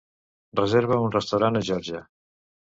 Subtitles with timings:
[0.59, 2.05] reserva un restaurant a Georgia